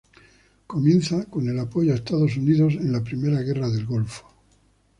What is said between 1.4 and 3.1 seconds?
el apoyo a Estados Unidos en la